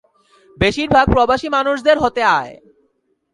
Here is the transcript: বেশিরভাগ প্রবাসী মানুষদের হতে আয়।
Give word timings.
বেশিরভাগ 0.57 1.05
প্রবাসী 1.13 1.47
মানুষদের 1.49 1.97
হতে 1.99 2.21
আয়। 2.39 2.53